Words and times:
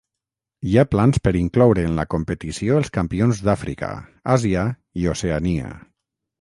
Hi 0.69 0.77
ha 0.77 0.85
plans 0.93 1.19
per 1.27 1.33
incloure 1.41 1.83
en 1.89 1.99
la 1.99 2.07
competició 2.15 2.81
els 2.83 2.91
campions 2.97 3.45
d'Àfrica, 3.51 3.93
Àsia 4.39 4.67
i 5.05 5.09
Oceania. 5.17 5.73